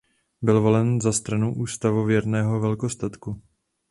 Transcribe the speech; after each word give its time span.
Byl 0.41 0.61
volen 0.61 1.01
za 1.01 1.11
Stranu 1.11 1.55
ústavověrného 1.55 2.59
velkostatku. 2.59 3.41